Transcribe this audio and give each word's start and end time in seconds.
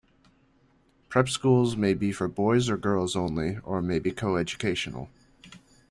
Prep 1.09 1.29
schools 1.29 1.77
may 1.77 1.93
be 1.93 2.11
for 2.11 2.27
boys 2.27 2.71
or 2.71 2.75
girls 2.75 3.15
only, 3.15 3.59
or 3.59 3.83
may 3.83 3.99
be 3.99 4.09
co-educational. 4.09 5.11